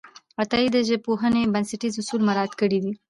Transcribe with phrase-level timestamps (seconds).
[0.41, 2.91] عطایي د ژبپوهنې بنسټیز اصول مراعت کړي دي.